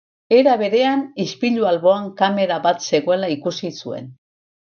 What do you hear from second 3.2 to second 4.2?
ikusi zuen.